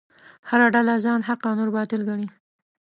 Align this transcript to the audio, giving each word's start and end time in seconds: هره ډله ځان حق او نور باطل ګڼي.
هره 0.49 0.67
ډله 0.75 0.95
ځان 1.05 1.19
حق 1.27 1.41
او 1.47 1.53
نور 1.59 1.69
باطل 1.75 2.01
ګڼي. 2.09 2.27